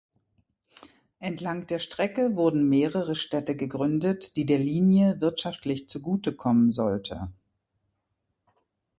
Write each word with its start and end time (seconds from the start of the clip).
Entlang 1.19 1.67
der 1.67 1.77
Strecke 1.77 2.35
wurden 2.35 2.67
mehrere 2.67 3.13
Städte 3.13 3.55
gegründet, 3.55 4.35
die 4.35 4.47
der 4.47 4.57
Linie 4.57 5.21
wirtschaftlich 5.21 5.87
zugutekommen 5.89 6.71
sollte. 6.71 7.29